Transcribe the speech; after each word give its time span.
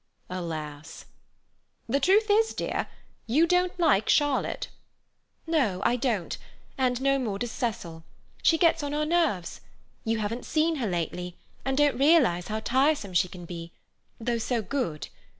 Alas! 0.31 1.05
"The 1.87 1.99
truth 1.99 2.25
is, 2.27 2.55
dear, 2.55 2.87
you 3.27 3.45
don't 3.45 3.79
like 3.79 4.09
Charlotte." 4.09 4.67
"No, 5.45 5.79
I 5.85 5.95
don't. 5.95 6.39
And 6.75 6.99
no 7.03 7.19
more 7.19 7.37
does 7.37 7.51
Cecil. 7.51 8.03
She 8.41 8.57
gets 8.57 8.81
on 8.81 8.95
our 8.95 9.05
nerves. 9.05 9.61
You 10.03 10.17
haven't 10.17 10.47
seen 10.47 10.77
her 10.77 10.87
lately, 10.87 11.35
and 11.63 11.77
don't 11.77 11.99
realize 11.99 12.47
how 12.47 12.61
tiresome 12.61 13.13
she 13.13 13.27
can 13.27 13.45
be, 13.45 13.73
though 14.19 14.39
so 14.39 14.63
good. 14.63 15.09